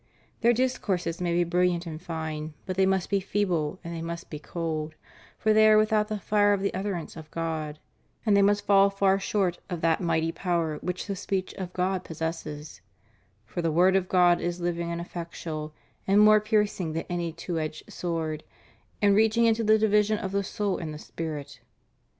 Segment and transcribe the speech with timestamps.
[0.39, 4.31] Their discourses may be brilliant and fine, but they must be feeble and they must
[4.31, 4.95] be cold,
[5.37, 7.77] for they are without the fire of the utterance of God'
[8.25, 12.03] and they must fall far short of that mighty power which the speech of God
[12.03, 12.81] possesses:
[13.45, 15.71] for the Word of God is living and effectual,
[16.07, 18.43] and more piercing than any two edged sword;
[19.03, 21.59] and reaching unto the division of the soul and the spirit.